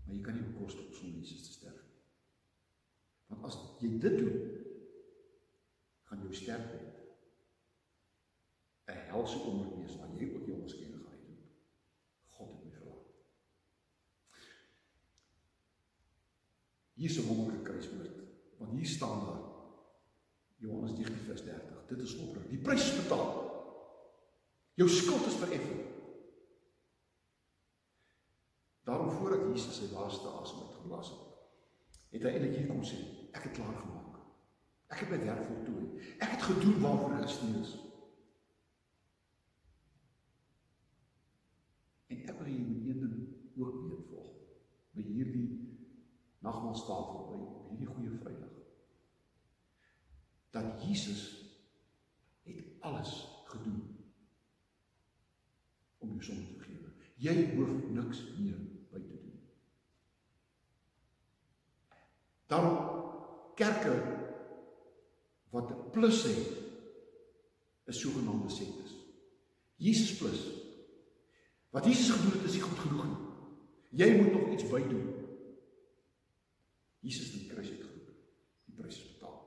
Maar 0.05 0.15
jy 0.15 0.21
kan 0.21 0.33
nie 0.33 0.43
bekostig 0.43 0.85
om 0.85 0.93
sonder 0.93 1.19
Jesus 1.19 1.43
te 1.47 1.51
sterf 1.51 1.81
nie. 1.83 1.99
Want 3.27 3.43
as 3.43 3.57
jy 3.79 3.99
dit 3.99 4.17
doen, 4.17 4.39
gaan 6.09 6.23
jou 6.25 6.33
sterfbed 6.33 6.97
'n 8.89 9.05
helse 9.09 9.37
oomblik 9.45 9.75
wees 9.77 9.97
waar 9.97 10.15
jy 10.17 10.29
ook 10.35 10.45
jou 10.45 10.61
onskende 10.61 10.97
gaan 10.97 11.21
doen. 11.25 11.37
God 12.27 12.49
het 12.51 12.63
my 12.63 12.71
verlaat. 12.71 13.05
Hier 16.93 17.09
is 17.09 17.19
'n 17.19 17.27
wonderlike 17.27 17.63
kruiswoord, 17.63 18.17
want 18.57 18.71
hier 18.71 18.85
staan 18.85 19.19
daar 19.25 19.48
Johannes 20.59 20.91
19 20.91 21.25
vers 21.25 21.43
30. 21.43 21.85
Dit 21.87 21.99
is 21.99 22.15
opreg. 22.15 22.47
Die 22.51 22.59
prys 22.59 22.89
betaal. 22.95 23.29
Jou 24.79 24.89
skuld 24.89 25.25
is 25.25 25.37
vereffen. 25.39 25.79
Daarom 28.83 29.11
voordat 29.11 29.47
Jesus 29.53 29.77
sy 29.79 29.87
laaste 29.93 30.27
asem 30.41 30.63
uitgeblaas 30.65 31.11
het, 31.13 31.25
het 32.15 32.23
hy 32.25 32.31
eintlik 32.33 32.55
hier 32.57 32.69
kom 32.71 32.81
sê, 32.87 32.97
ek 33.37 33.45
het 33.45 33.59
klaar 33.59 33.75
gemaak. 33.77 34.17
Ek 34.89 35.03
het 35.03 35.11
my 35.13 35.19
werk 35.27 35.43
voltooi. 35.45 35.99
Ek 36.17 36.33
het 36.33 36.47
gedoen 36.47 36.79
waarvoor 36.81 37.15
ek 37.19 37.27
gestuur 37.27 37.59
is. 37.61 37.73
En 42.09 42.23
ek 42.25 42.39
wil 42.39 42.49
julle 42.49 42.79
een 42.89 43.03
ding 43.03 43.17
ook 43.61 43.81
weet 43.83 44.07
volg. 44.09 44.31
By 44.97 45.05
hierdie 45.05 45.49
nagmaaltafel 46.41 47.27
by 47.29 47.43
hierdie 47.69 47.91
goeie 47.93 48.15
Vrydag 48.17 48.58
dat 50.49 50.83
Jesus 50.83 51.45
het 52.43 52.65
alles 52.79 53.27
gedoen 53.45 53.97
om 55.97 56.09
jou 56.09 56.23
sonde 56.23 56.47
te 56.47 56.53
vergewe. 56.53 56.93
Jy 57.15 57.35
hoef 57.55 57.71
niks 57.91 58.23
meer 58.39 58.57
by 58.91 59.01
te 59.01 59.17
doen. 59.17 59.39
Daarom 62.49 62.77
kerke 63.59 63.93
wat 65.49 65.71
'n 65.71 65.89
plus 65.91 66.23
het 66.23 66.57
is 67.85 67.99
sogenaamde 67.99 68.49
sektes. 68.49 68.95
Jesus 69.75 70.17
plus. 70.17 70.41
Wat 71.69 71.85
Jesus 71.85 72.09
gedoen 72.09 72.31
het 72.31 72.43
is 72.43 72.53
nie 72.53 72.61
goed 72.61 72.79
genoeg 72.79 73.05
nie. 73.05 73.27
Jy 73.89 74.21
moet 74.21 74.31
nog 74.31 74.51
iets 74.53 74.67
by 74.69 74.81
doen. 74.87 75.07
Jesus 76.99 77.31
het 77.31 77.39
die 77.39 77.49
kruis 77.49 77.69
uitgeroep. 77.69 78.09
Die 78.65 78.75
prys 78.75 78.97
is 78.97 79.11
betaal. 79.13 79.37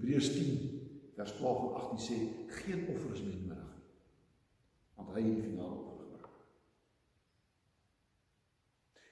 Hebreërs 0.00 0.32
10 0.32 0.80
vers 1.14 1.32
12 1.32 1.64
en 1.68 1.74
18 1.74 1.98
sê 2.00 2.16
geen 2.48 2.86
offer 2.88 3.12
is 3.12 3.22
meer 3.22 3.40
nodig 3.44 3.72
nie. 3.74 3.88
Want 4.96 5.10
hy 5.12 5.24
het 5.26 5.34
die 5.34 5.48
finale 5.50 5.74
offer 5.76 6.06
gebring. 6.06 6.38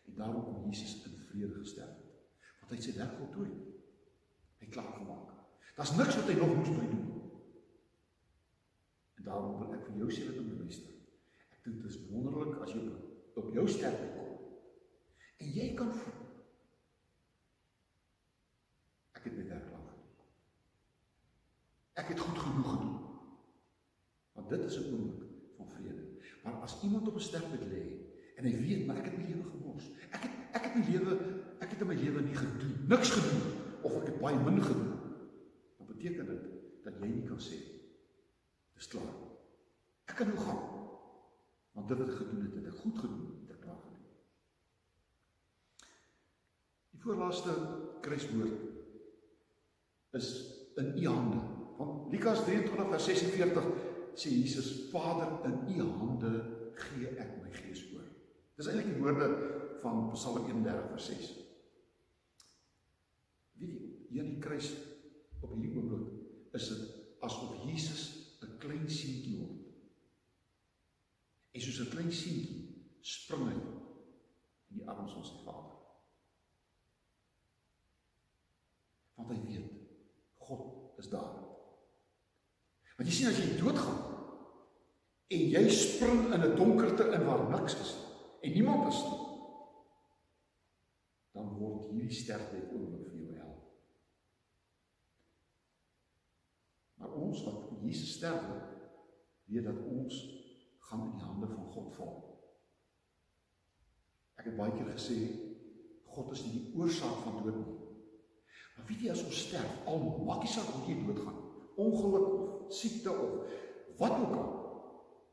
En 0.09 0.15
daarom 0.21 0.47
kom 0.47 0.71
Jesus 0.71 0.95
in 1.11 1.19
vrede 1.27 1.59
gesterf 1.59 1.93
het. 1.93 2.15
Want 2.63 2.73
hy 2.73 2.79
het 2.81 2.87
sy 2.89 2.95
werk 2.97 3.19
voltooi. 3.21 3.51
Hy 4.63 4.71
klaar 4.73 4.95
gemaak. 4.97 5.35
Daar's 5.77 5.93
niks 5.99 6.17
wat 6.17 6.33
hy 6.33 6.39
nog 6.41 6.57
moes 6.57 6.73
by 6.73 6.89
doen. 6.95 7.07
En 9.21 9.29
daarom 9.29 9.61
wil 9.61 9.77
ek 9.77 9.85
vir 9.91 10.01
jou 10.01 10.09
sê 10.15 10.25
dat 10.31 10.41
om 10.41 10.49
te 10.49 10.63
luister. 10.63 10.97
Ek 11.53 11.67
dink 11.67 11.83
dit 11.83 11.93
is 11.93 12.01
wonderlik 12.09 12.63
as 12.65 12.73
jy 12.73 12.87
op 13.37 13.53
jou 13.53 13.69
sterfbed 13.69 14.17
kom. 14.17 14.33
En 15.37 15.53
jy 15.61 15.69
kan 15.77 15.93
voel 16.01 16.25
ek 19.19 19.27
het 19.27 19.35
my 19.35 19.45
werk 19.51 19.69
Ek 21.99 22.13
het 22.13 22.21
goed 22.23 22.39
genoeg 22.39 22.71
gedoen. 22.71 22.97
Want 24.39 24.49
dit 24.49 24.65
is 24.65 24.79
'n 24.79 24.93
oomblik 24.93 25.23
van 25.57 25.71
vrede. 25.71 26.05
Maar 26.43 26.61
as 26.63 26.83
iemand 26.83 27.09
op 27.09 27.15
'n 27.15 27.29
sterfbed 27.29 27.65
lê 27.73 27.83
en 28.37 28.45
hy 28.45 28.55
weet 28.57 28.87
maar 28.87 28.97
ek 28.97 29.05
het 29.11 29.19
my 29.19 29.25
lewe 29.27 29.45
gemors. 29.51 29.91
Ek 30.11 30.23
het 30.23 30.35
ek 30.53 30.63
het 30.65 30.75
my 30.75 30.85
lewe 30.91 31.15
ek 31.59 31.71
het 31.71 31.81
in 31.81 31.87
my 31.87 31.95
lewe 31.95 32.21
nie 32.23 32.37
gedoen, 32.37 32.87
niks 32.89 33.11
gedoen 33.11 33.43
of 33.83 33.97
ek 34.01 34.07
het 34.07 34.21
baie 34.21 34.39
min 34.39 34.63
gedoen. 34.63 34.95
Dan 35.79 35.87
beteken 35.87 36.27
dit 36.27 36.45
dat 36.85 36.95
jy 37.01 37.11
nie 37.13 37.27
kan 37.27 37.41
sê 37.43 37.59
dis 38.79 38.89
klaar. 38.89 39.15
Ek 40.07 40.17
kan 40.17 40.31
nou 40.31 40.39
gaan. 40.39 40.63
Want 41.75 41.89
dit 41.89 41.99
wat 41.99 42.09
ek 42.09 42.21
gedoen 42.23 42.43
het, 42.47 42.55
het 42.55 42.67
ek 42.67 42.81
goed 42.83 42.99
gedoen, 42.99 43.27
het 43.43 43.51
ek 43.57 43.61
klaar 43.67 43.81
gedoen. 43.83 44.07
Die 46.95 47.01
voorlaaste 47.03 47.55
kruiswoord 48.01 48.59
is 50.19 50.31
in 50.77 50.95
u 50.97 51.07
hande. 51.07 51.58
Want 51.79 52.13
Lukas 52.13 52.43
23 52.45 52.91
vers 52.91 53.05
46 53.07 53.67
sê 54.19 54.33
Jesus: 54.35 54.91
Vader, 54.91 55.31
in 55.47 55.79
U 55.79 55.91
hande 56.01 56.33
gee 56.75 57.13
ek 57.15 57.37
my 57.39 57.53
gees 57.55 57.85
oor. 57.95 58.07
Dis 58.59 58.67
eintlik 58.67 58.91
die 58.91 58.99
woorde 58.99 59.29
van 59.85 60.09
Psalm 60.17 60.49
31 60.49 60.89
vers 60.91 61.07
6. 61.13 61.29
Weet 63.63 63.77
jy, 63.77 63.91
hier 64.11 64.27
die 64.27 64.41
kruis 64.43 64.73
op 65.39 65.53
hierdie 65.55 65.75
oomblik 65.79 66.57
is 66.59 66.67
dit 66.73 66.83
asof 67.23 67.55
Jesus 67.63 68.03
'n 68.43 68.59
klein 68.59 68.91
seentjie 68.91 69.39
word. 69.39 69.63
En 71.55 71.61
soos 71.61 71.81
'n 71.87 71.91
klein 71.95 72.13
seentjie 72.13 72.65
spring 73.01 73.47
hy 73.47 73.59
in 73.59 74.81
die 74.83 74.89
arms 74.89 75.15
van 75.15 75.25
sy 75.25 75.39
Vader. 75.45 75.77
Want 79.15 79.31
hy 79.31 79.39
weet 79.47 79.71
God 80.39 80.99
is 80.99 81.11
daar. 81.11 81.38
Want 82.99 83.11
jy 83.11 83.15
sien 83.15 83.29
as 83.31 83.39
jy 83.39 83.53
doodgaan 83.61 83.99
en 85.31 85.43
jy 85.53 85.61
spring 85.71 86.33
in 86.35 86.43
'n 86.43 86.57
donkerte 86.59 87.05
in 87.15 87.27
waar 87.27 87.45
niks 87.51 87.77
is 87.79 87.93
en 88.43 88.53
niemand 88.53 88.89
is 88.89 88.99
nie, 89.07 89.21
dan 91.33 91.55
word 91.61 91.93
hierdie 91.93 92.19
sterfte 92.19 92.59
oomblik 92.73 93.07
vir 93.07 93.21
jou 93.21 93.37
help. 93.37 93.63
Maar 96.99 97.15
ons 97.15 97.45
wat 97.45 97.71
Jesus 97.85 98.17
sterwe, 98.17 98.59
weet 99.47 99.65
dat 99.65 99.79
ons 99.79 100.15
gaan 100.79 101.07
in 101.07 101.17
die 101.17 101.25
hande 101.25 101.47
van 101.47 101.73
God 101.73 101.95
val. 101.95 102.17
Ek 104.35 104.45
het 104.51 104.57
baie 104.57 104.73
keer 104.73 104.91
gesê 104.91 105.19
God 106.05 106.33
is 106.33 106.43
nie 106.45 106.53
die 106.53 106.75
oorsaak 106.75 107.23
van 107.23 107.43
dood 107.43 107.63
nie. 107.63 107.79
Maar 108.77 108.87
weet 108.87 109.01
jy 109.01 109.11
as 109.11 109.23
ons 109.23 109.47
sterf, 109.47 109.87
al 109.87 110.03
maak 110.25 110.43
nie 110.43 110.51
saak 110.51 110.67
hoe 110.67 110.89
jy 110.89 111.05
doodgaan 111.05 111.48
ongeluk 111.79 112.29
of 112.29 112.75
siekte 112.75 113.11
of 113.11 113.57
wat 113.99 114.15
ook 114.21 114.35
al, 114.37 114.53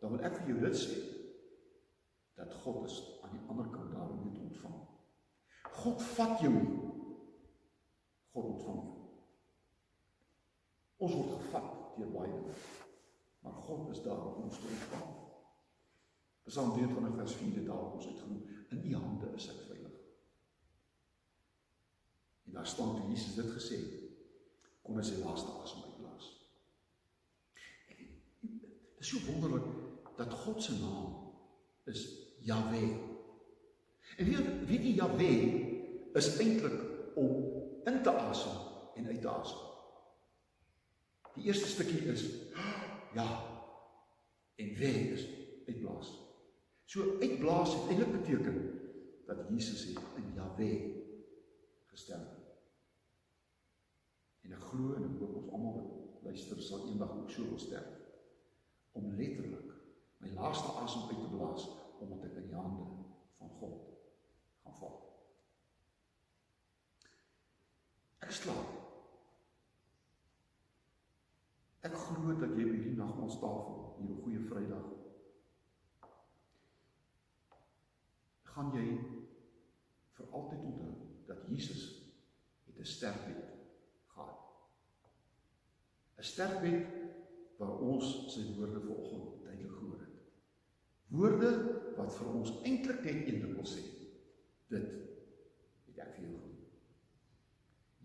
dan 0.01 0.15
wil 0.15 0.25
ek 0.27 0.37
vir 0.39 0.51
jou 0.53 0.59
dit 0.65 0.77
sê 0.79 0.97
dat 2.35 2.53
God 2.63 2.83
is 2.85 2.97
aan 3.23 3.33
die 3.33 3.45
ander 3.49 3.67
kant 3.73 3.93
daar 3.93 4.11
om 4.11 4.21
jou 4.25 4.33
te 4.33 4.43
ontvang. 4.49 4.79
God 5.81 6.03
vat 6.15 6.41
jou 6.43 6.51
nie. 6.53 6.81
God 8.35 8.49
ontvang 8.51 8.81
jou. 8.83 8.93
Ons 11.05 11.15
word 11.15 11.33
gevat 11.39 11.71
deur 11.97 12.11
baie 12.13 12.31
dinge. 12.31 12.55
Maar 13.45 13.57
God 13.67 13.89
is 13.93 14.01
daar 14.03 14.21
om 14.25 14.47
ons 14.47 14.59
te 14.59 14.67
ontvang. 14.67 15.11
Psalm 16.45 16.73
23 16.75 17.15
vers 17.15 17.35
4 17.41 17.59
het 17.59 17.67
daar 17.67 17.91
ons 17.91 18.07
uitgenoem. 18.07 18.43
In 18.69 18.85
U 18.91 18.95
hande 18.95 19.31
is 19.35 19.49
ek 19.49 19.61
veilig. 19.69 19.97
En 22.45 22.57
daar 22.59 22.67
staan 22.67 22.95
toe 22.95 23.09
Jesus 23.09 23.35
dit 23.35 23.51
gesê, 23.57 23.79
kon 24.85 24.99
hy 24.99 25.05
sy 25.05 25.21
laaste 25.23 25.53
asem 25.63 25.81
uitblaas. 25.81 25.94
Dit 29.05 29.13
is 29.13 29.23
so 29.23 29.31
wonderlik 29.31 29.65
dat 30.17 30.33
God 30.33 30.63
se 30.63 30.79
naam 30.79 31.33
is 31.83 32.01
Jahwe. 32.39 32.85
En 34.17 34.25
weet 34.25 34.47
weet 34.65 34.83
jy 34.83 34.93
Jahwe 34.97 35.33
is 36.17 36.29
eintlik 36.41 36.79
om 37.13 37.35
in 37.85 37.99
te 38.01 38.09
asem 38.09 38.55
en 38.95 39.05
uit 39.05 39.21
te 39.21 39.29
asem. 39.29 39.59
Die 41.35 41.45
eerste 41.45 41.69
stukkie 41.69 41.99
is 42.13 42.23
ja 43.17 43.27
en 44.55 44.71
we 44.79 44.89
is 45.17 45.27
uitblaas. 45.67 46.09
So 46.85 47.19
uitblaas 47.19 47.75
het 47.75 47.91
eintlik 47.91 48.15
beteken 48.15 48.57
dat 49.27 49.43
Jesus 49.49 49.83
het 49.91 49.99
in 50.17 50.31
Jahwe 50.33 50.71
gesterf. 51.93 52.33
En 54.41 54.57
ek 54.57 54.65
glo 54.71 54.97
en 54.97 55.05
ek 55.11 55.21
hoop 55.21 55.37
ons 55.43 55.53
almal 55.53 55.77
wat 55.77 56.25
luister 56.31 56.61
sal 56.61 56.87
eendag 56.89 57.13
ook 57.19 57.29
so 57.29 57.45
wil 57.51 57.61
sterf 57.61 57.94
om 58.95 59.11
letterlik 59.19 59.73
my 60.23 60.31
laaste 60.33 60.71
asem 60.81 61.09
uit 61.09 61.19
te 61.19 61.31
blaas 61.35 61.67
omdat 61.99 62.23
ek 62.27 62.39
in 62.41 62.47
die 62.49 62.57
hande 62.57 62.85
van 63.39 63.51
God 63.59 63.83
gaan 64.63 64.77
val. 64.79 64.95
Ek 68.25 68.33
slaap. 68.35 68.73
Ek 71.85 71.95
glo 72.07 72.33
dat 72.41 72.55
jy 72.57 72.65
by 72.71 72.79
die 72.81 72.95
nagmaaltafel 72.97 73.81
hier 73.99 74.15
op 74.15 74.23
goeie 74.25 74.43
Vrydag 74.49 74.91
gaan 78.55 78.71
jy 78.71 78.85
vir 80.15 80.27
altyd 80.31 80.61
onthou 80.71 80.93
dat 81.27 81.47
Jesus 81.51 81.83
het 82.65 82.79
'n 82.79 82.91
sterfbed 82.95 83.43
gehad. 84.07 84.39
'n 86.17 86.23
Sterfbed 86.23 87.04
waar 87.57 87.79
ons 87.79 88.07
sy 88.33 88.43
woorde 88.57 88.81
vanoggend 88.83 89.43
duidelik 89.43 89.75
gehoor 89.77 89.99
het. 89.99 90.15
Woorde 91.15 91.51
wat 91.97 92.15
vir 92.17 92.31
ons 92.33 92.55
eintlik 92.63 93.03
net 93.05 93.27
een 93.27 93.39
ding 93.43 93.53
wil 93.55 93.69
sê. 93.69 93.83
Dit 94.73 94.89
het 95.89 96.01
ek 96.03 96.17
vir 96.17 96.25
jou 96.27 96.39
gedoen. 96.39 96.65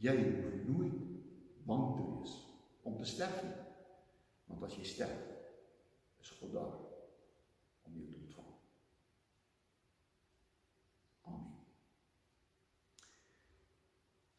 Jy 0.01 0.15
hoef 0.21 0.61
nooit 0.69 1.01
bang 1.67 1.89
te 1.97 2.07
wees 2.13 2.37
om 2.87 2.97
te 2.99 3.09
sterf 3.09 3.43
nie. 3.45 3.59
Want 4.51 4.65
as 4.67 4.79
jy 4.79 4.87
sterf, 4.87 5.27
is 6.21 6.31
God 6.39 6.55
daar 6.55 6.73
om 7.87 7.99
jou 7.99 8.07
te 8.07 8.17
ontvang. 8.19 8.55
Amen. 11.31 11.53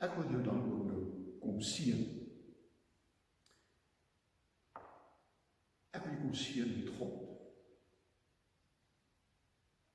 Ek 0.07 0.17
wil 0.17 0.33
jou 0.35 0.41
dan 0.47 0.65
ook 0.65 0.83
nou 0.89 1.03
kom 1.43 1.61
seën. 1.63 2.10
Kom 6.31 6.39
seën 6.39 6.69
met 6.71 6.87
God 6.95 7.15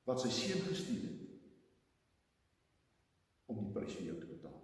wat 0.05 0.18
sy 0.20 0.29
seun 0.37 0.66
gestuur 0.66 1.07
het 1.07 1.22
om 3.49 3.62
die 3.62 3.70
prys 3.72 3.94
vir 3.96 4.11
jou 4.11 4.16
te 4.20 4.29
betaal. 4.35 4.59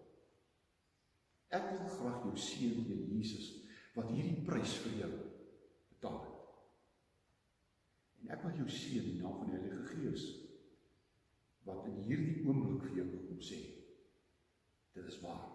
Ek 1.57 1.71
wil 1.71 1.89
graag 1.95 2.27
jou 2.27 2.35
seën 2.45 2.83
deur 2.91 3.07
Jesus 3.15 3.47
wat 3.95 4.11
hierdie 4.13 4.45
prys 4.45 4.75
vir 4.83 4.99
jou 4.99 5.09
betaal 5.95 6.21
het. 6.27 6.53
En 8.21 8.37
ek 8.37 8.45
wil 8.45 8.61
jou 8.61 8.69
seën 8.77 9.09
in 9.15 9.25
naam 9.25 9.41
van 9.41 9.49
die 9.49 9.57
Heilige 9.57 9.89
Gees 9.95 10.29
wat 11.71 11.89
in 11.89 12.05
hierdie 12.05 12.45
oomblik 12.45 12.85
vir 12.91 13.01
jou 13.01 13.09
kom 13.15 13.41
sê. 13.49 13.63
Dit 14.93 15.09
is 15.09 15.19
waar. 15.25 15.49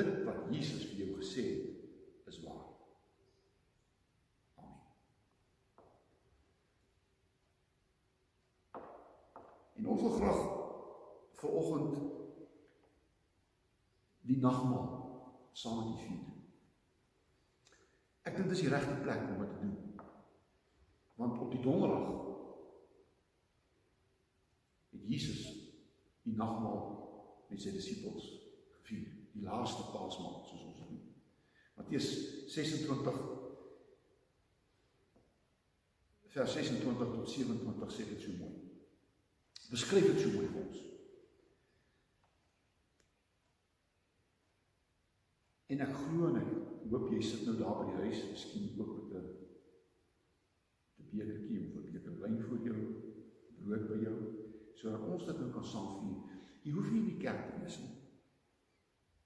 Dit 0.00 0.24
wat 0.24 0.48
Jesus 0.48 0.88
vir 0.94 1.04
jou 1.04 1.12
gesê 1.20 1.44
het, 1.52 1.86
is 2.32 2.40
waar. 2.48 2.67
En 9.88 9.94
ons 9.94 10.02
wil 10.02 10.10
graag 10.10 10.40
vir 11.40 11.52
oggend 11.56 11.94
die 14.28 14.36
nagmaal 14.42 14.88
saam 15.56 15.78
met 15.78 15.94
u 15.94 16.02
vier. 16.02 16.26
Ek 18.28 18.36
dink 18.36 18.52
dis 18.52 18.66
die 18.66 18.68
regte 18.68 18.98
plek 19.00 19.22
om 19.30 19.40
dit 19.40 19.54
te 19.54 19.62
doen. 19.62 20.02
Want 21.16 21.40
op 21.40 21.56
die 21.56 21.62
donderdag 21.64 22.04
het 24.92 25.08
Jesus 25.14 25.40
die 26.28 26.36
nagmaal 26.36 26.84
met 27.48 27.64
sy 27.64 27.72
disippels 27.72 28.28
gevier, 28.76 29.08
die 29.32 29.48
laaste 29.48 29.88
Paasmaal 29.88 30.44
soos 30.52 30.68
ons 30.68 30.78
dit 30.82 30.92
noem. 30.92 31.10
Matteus 31.80 32.12
26 32.52 33.24
vers 36.36 36.56
26 36.60 37.20
tot 37.20 37.36
27 37.40 37.94
sê 37.96 38.12
dit 38.12 38.26
so 38.28 38.36
mooi 38.44 38.67
beskryf 39.70 40.06
dit 40.12 40.22
so 40.22 40.32
mooi 40.32 40.48
vir 40.48 40.62
ons. 40.62 40.84
En 45.68 45.84
ek 45.84 45.92
glo 45.92 46.30
en 46.30 46.38
ek 46.40 46.52
hoop 46.88 47.10
jy 47.12 47.20
sit 47.24 47.44
nou 47.44 47.58
daar 47.58 47.82
by 47.82 47.90
die 47.90 48.06
huis, 48.06 48.22
miskien 48.30 48.70
ook 48.80 48.94
met 48.96 49.10
'n 49.18 49.26
'n 50.98 51.10
bekertjie 51.10 51.60
of 51.60 51.84
'n 51.84 51.92
beker 51.92 52.14
wyn 52.22 52.40
voor 52.48 52.62
jou, 52.64 52.78
brood 53.64 53.88
by 53.88 53.98
jou, 54.04 54.16
sodat 54.74 55.08
ons 55.12 55.26
dit 55.26 55.38
nou 55.38 55.50
kan 55.52 55.64
saam 55.64 55.88
vier. 56.00 56.16
Jy 56.62 56.72
hoef 56.72 56.90
nie 56.90 57.00
in 57.00 57.10
die 57.12 57.22
kerk 57.24 57.44
te 57.46 57.60
wees 57.60 57.78
nie. 57.78 57.94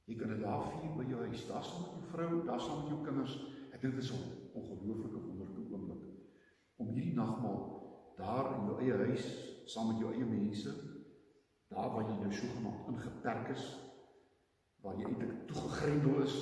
Jy 0.04 0.16
kan 0.18 0.28
dit 0.28 0.40
daar 0.40 0.64
vier 0.70 0.96
by 0.96 1.04
jou 1.10 1.20
huis, 1.26 1.46
daar 1.46 1.64
saam 1.64 1.82
met 1.82 1.92
jou 1.94 2.10
vrou, 2.12 2.44
daar 2.46 2.60
saam 2.60 2.82
met 2.82 2.90
jou 2.90 3.04
kinders. 3.04 3.38
Ek 3.72 3.80
dink 3.80 3.94
dit 3.94 4.04
is 4.04 4.12
'n 4.12 4.22
ongelooflike 4.52 5.20
wonderlike 5.26 5.72
oomblik 5.72 6.02
om 6.76 6.88
hierdie 6.88 7.14
nagmaal 7.14 7.60
daar 8.16 8.54
in 8.58 8.66
jou 8.66 8.80
eie 8.80 8.96
huis 9.06 9.51
saam 9.64 9.92
met 9.92 9.98
jou 10.02 10.12
eie 10.12 10.26
mense 10.26 10.74
daar 11.72 11.90
waar 11.94 12.08
jy 12.08 12.18
nou 12.18 12.32
sogenaamd 12.32 12.88
ingeperk 12.92 13.48
is 13.56 13.64
waar 14.82 14.98
jy 14.98 15.06
eintlik 15.06 15.46
toegegrendel 15.46 16.22
is 16.22 16.36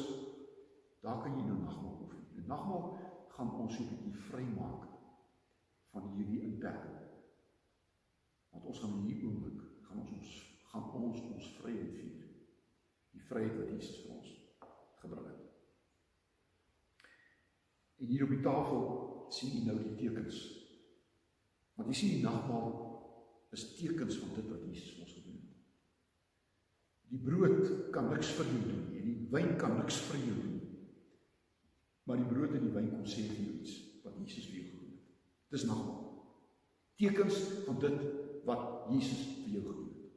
daar 1.00 1.22
kan 1.22 1.36
jy 1.36 1.44
nou 1.44 1.58
nagmaal 1.60 1.98
oefen. 2.02 2.24
Die 2.36 2.46
nagmaal 2.46 2.98
gaan 3.34 3.52
ons 3.62 3.76
so 3.76 3.82
'n 3.82 3.88
bietjie 3.88 4.24
vrymaak 4.28 4.88
van 5.92 6.08
hierdie 6.14 6.40
inperking. 6.40 6.98
Want 8.50 8.64
ons 8.64 8.78
gaan 8.78 8.96
in 8.98 9.06
hierdie 9.06 9.28
oomblik 9.28 9.62
gaan 9.82 10.00
ons 10.00 10.12
ons 10.12 10.34
gaan 10.72 10.90
ons 10.90 11.20
ons 11.20 11.52
vryheid 11.60 11.94
vier. 11.94 12.26
Die 13.10 13.22
vryheid 13.28 13.56
wat 13.56 13.70
Jesus 13.70 14.02
vir 14.02 14.16
ons 14.16 14.28
gebring 15.00 15.26
het. 15.26 15.40
En 17.98 18.06
hier 18.06 18.24
op 18.24 18.28
die 18.28 18.42
tafel 18.42 18.84
sien 19.28 19.50
jy 19.56 19.64
nou 19.64 19.78
die 19.82 19.96
tekens. 19.96 20.38
Want 21.74 21.88
jy 21.88 21.94
sien 21.94 22.14
die 22.16 22.22
nagmaal 22.22 22.89
is 23.50 23.66
tekens 23.74 24.18
van 24.22 24.34
dit 24.36 24.50
wat 24.50 24.66
Jesus 24.68 24.94
vir 24.94 25.04
ons 25.04 25.14
gedoen 25.16 25.38
het. 25.38 25.54
Die 27.10 27.22
brood 27.24 27.90
kan 27.94 28.10
niks 28.12 28.30
vir 28.38 28.50
jou 28.52 28.60
doen 28.68 28.84
nie. 28.92 29.02
Die 29.06 29.16
wyn 29.32 29.56
kan 29.58 29.74
niks 29.78 29.98
vir 30.06 30.20
jou 30.22 30.36
doen. 30.38 30.58
Maar 32.06 32.22
die 32.22 32.28
brood 32.30 32.54
en 32.54 32.66
die 32.66 32.74
wyn 32.74 32.92
kom 32.92 33.08
sê 33.10 33.26
vir 33.26 33.40
jou 33.42 33.56
iets 33.58 33.74
wat 34.04 34.20
Jesus 34.22 34.46
vir 34.50 34.60
jou 34.60 34.68
gedoen 34.68 34.92
het. 34.94 35.08
Dis 35.50 35.66
nagmaal. 35.66 36.06
Tekens 37.00 37.40
van 37.66 37.82
dit 37.82 37.98
wat 38.46 38.92
Jesus 38.94 39.26
vir 39.42 39.56
jou 39.56 39.64
gedoen 39.66 39.90
het. 39.90 40.14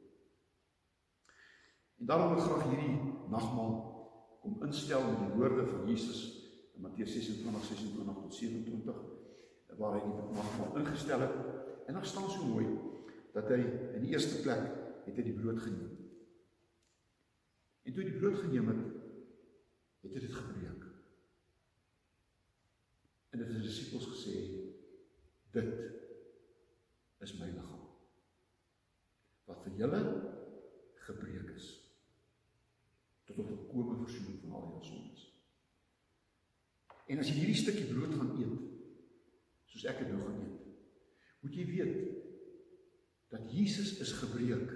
En 1.98 2.10
daarom 2.10 2.34
wil 2.34 2.42
ek 2.42 2.48
graag 2.48 2.70
hierdie 2.70 3.12
nagmaal 3.34 3.74
kom 4.44 4.56
instel 4.66 5.06
met 5.08 5.20
die 5.24 5.36
woorde 5.38 5.66
van 5.70 5.86
Jesus 5.88 6.24
in 6.76 6.82
Matteus 6.84 7.14
26 7.16 7.68
26 7.70 8.18
tot 8.22 8.34
27 8.38 9.04
waar 9.78 9.94
hy 9.96 10.02
die 10.04 10.34
nagmaal 10.36 10.76
ingestel 10.78 11.22
het. 11.24 11.38
En 11.88 11.96
daar 11.96 12.06
staan 12.06 12.28
so 12.30 12.46
mooi 12.46 12.66
dat 13.34 13.50
hy 13.50 13.60
in 13.96 14.04
die 14.04 14.12
eerste 14.14 14.40
plek 14.44 14.62
het 15.04 15.16
hy 15.18 15.24
die 15.26 15.36
brood 15.36 15.58
geneem. 15.62 15.90
En 17.84 17.92
toe 17.92 18.04
hy 18.04 18.10
die 18.12 18.20
brood 18.20 18.38
geneem 18.40 18.70
het, 18.70 18.84
het 20.04 20.14
hy 20.14 20.22
dit 20.22 20.36
gebreek. 20.38 20.86
En 23.34 23.42
dit 23.42 23.48
het 23.48 23.56
sy 23.58 23.64
disippels 23.66 24.06
gesê, 24.12 24.36
dit 25.54 25.72
is 27.24 27.34
my 27.40 27.48
liggaam 27.50 27.82
wat 29.48 29.60
vir 29.66 29.76
julle 29.82 30.00
gebreek 31.04 31.50
is 31.54 31.66
tot 33.28 33.38
op 33.42 33.50
volkomme 33.50 33.98
verzoening 34.02 34.38
van 34.42 34.56
al 34.56 34.66
jou 34.72 34.82
sondes. 34.88 35.22
En 37.08 37.20
as 37.20 37.28
jy 37.28 37.38
hierdie 37.40 37.58
stukkie 37.60 37.86
brood 37.90 38.12
gaan 38.16 38.34
eet, 38.40 38.58
soos 39.72 39.86
ek 39.90 40.02
dit 40.02 40.12
nou 40.12 40.20
gaan 40.22 40.42
eet, 40.42 40.66
moet 41.44 41.56
jy 41.58 41.64
weet 41.68 42.13
dat 43.34 43.50
Jesus 43.50 43.96
is 43.98 44.12
gebreek 44.22 44.70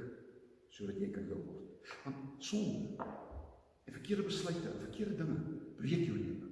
sodat 0.74 0.98
jy 0.98 1.12
kan 1.14 1.26
heel 1.30 1.42
word. 1.46 1.90
Want 2.02 2.42
sonde 2.44 3.06
en 3.86 3.94
verkeerde 3.94 4.26
besluite 4.26 4.66
en 4.66 4.82
verkeerde 4.82 5.14
dinge 5.20 5.36
breek 5.78 6.02
jou 6.08 6.16
lewe. 6.18 6.48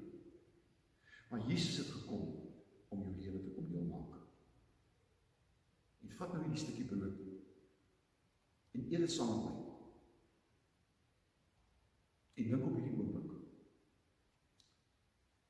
Maar 1.31 1.43
Jesus 1.51 1.81
het 1.83 1.91
gekom 1.91 2.29
om 2.95 3.03
jou 3.03 3.17
lewe 3.19 3.43
te 3.43 3.55
kom 3.57 3.67
heel 3.75 3.89
maak. 3.91 4.15
En 6.07 6.15
vat 6.15 6.33
nou 6.33 6.45
hierdie 6.45 6.63
stukkie 6.63 6.87
brood 6.87 7.25
en 8.77 8.87
eet 8.87 9.03
dit 9.03 9.13
saam 9.13 9.35
met 9.35 9.45
my. 9.51 9.63
En 12.37 12.51
dink 12.53 12.67
op 12.69 12.75
hierdie 12.77 12.97
oomblik 13.01 13.31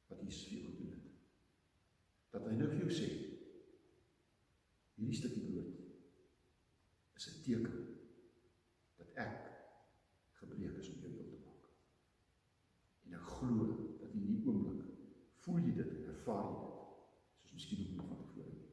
wat 0.08 0.22
Jesus 0.22 0.46
vir 0.48 0.60
jou 0.62 0.68
gedoen 0.70 0.92
het. 0.94 1.08
Dat 2.32 2.46
hy 2.48 2.56
nou 2.56 2.70
vir 2.72 2.84
jou 2.86 2.92
sê 3.02 3.10
hierdie 4.96 5.18
stukkie 5.20 5.50
brood 5.50 5.76
is 7.16 7.26
'n 7.28 7.36
teken 7.46 7.76
dat 8.98 9.11
ek 9.14 9.35
gebreek 10.40 10.78
is 10.82 10.88
om 10.92 11.02
jou 11.04 11.12
heel 11.12 11.28
te 11.30 11.42
maak. 11.44 11.68
En 13.06 13.18
ek 13.18 13.35
glo 13.37 13.66
dat 14.00 14.11
in 14.11 14.24
hierdie 14.24 14.46
oomblik 14.48 14.82
voel 15.44 15.61
jy 15.62 15.74
dit 15.76 15.92
en 15.98 16.09
ervaar 16.14 16.48
jy 16.48 16.56
dit 16.62 17.52
soos 17.52 17.54
miskien 17.59 17.85
ook 17.85 18.00
nog 18.00 18.09
van 18.09 18.24
tevore. 18.32 18.64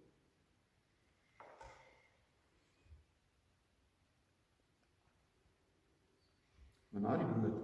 Maar 6.94 7.06
na 7.06 7.14
die 7.22 7.30
brood 7.36 7.62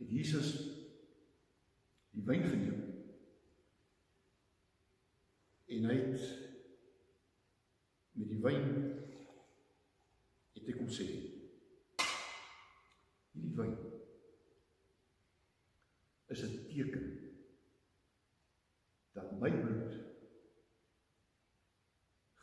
het 0.00 0.10
Jesus 0.10 0.50
die 2.14 2.24
wyn 2.24 2.44
geneem 2.48 2.80
en 5.74 5.86
hy 5.90 5.96
het 6.00 6.26
met 8.14 8.28
die 8.30 8.40
wyn 8.42 8.66
het 10.54 10.68
hy 10.68 10.74
kom 10.76 10.90
sê 10.96 11.06
hierdie 13.34 13.56
wyn 13.58 13.74
is 16.34 16.44
'n 16.46 16.54
teken 16.68 17.08
dat 19.16 19.34
my 19.40 19.50
bloed 19.62 19.98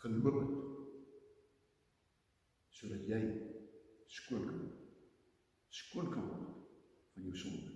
geloop 0.02 0.42
het 0.42 0.54
sodat 2.82 3.08
jy 3.14 3.22
skoon 4.22 4.46
kan 4.48 4.64
skoon 5.72 6.10
kan 6.12 6.28
word 6.28 6.48
van 7.14 7.28
jou 7.28 7.36
sonde. 7.38 7.74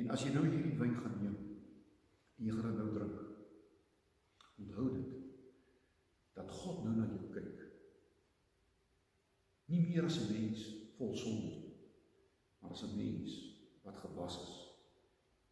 En 0.00 0.10
as 0.14 0.24
jy 0.24 0.32
nou 0.34 0.44
hierdie 0.46 0.78
wyn 0.80 0.94
gaan 0.96 1.16
neem 1.20 1.38
en 2.40 2.46
jy 2.46 2.54
gaan 2.56 2.78
nou 2.78 2.88
drink, 2.94 3.18
onthou 4.60 4.86
dit 4.96 5.16
dat 6.38 6.52
God 6.60 6.84
nou 6.84 6.94
na 6.96 7.08
jou 7.10 7.32
kyk. 7.34 7.66
Nie 9.70 9.82
meer 9.86 10.08
as 10.08 10.20
'n 10.20 10.32
mens 10.32 10.68
vol 10.96 11.16
sonde 11.16 11.70
maar 12.60 12.70
as 12.70 12.82
'n 12.82 12.96
mens 12.96 13.30
wat 13.82 13.96
gewas 13.96 14.36
is 14.42 14.54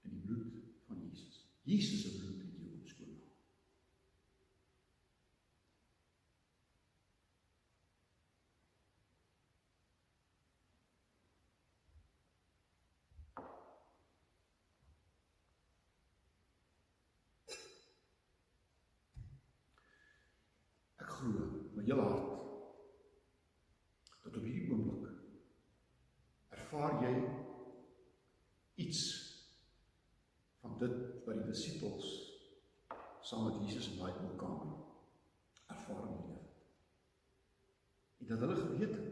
in 0.01 0.11
die 0.11 0.21
bloed 0.21 0.53
van 0.87 1.09
Jesus. 1.09 1.47
Jesus 1.63 2.03
se 2.03 2.19
bloed 2.19 2.39
het 2.43 2.55
jou 2.55 2.69
kom 2.71 2.87
skoon 2.87 3.09
maak. 3.09 3.37
Ek 20.97 21.09
glo 21.09 21.71
met 21.75 21.87
hele 21.87 22.03
hart 22.03 22.37
dat 24.23 24.37
op 24.37 24.43
hierdie 24.43 24.71
oomblik 24.71 25.09
ervaar 26.69 27.03
jy 27.03 27.13
iets 28.75 29.01
van 30.61 30.79
dit 30.79 30.97
wat 31.25 31.35
die 31.35 31.38
disippels 31.49 32.09
saam 33.21 33.45
met 33.45 33.61
Jesus 33.65 33.91
in 33.91 33.99
daai 33.99 34.13
kamer 34.37 34.77
ervaar 35.67 36.05
het. 36.09 36.39
En 38.19 38.27
dat 38.27 38.39
hulle 38.39 38.57
geweet 38.57 38.95
het 38.97 39.08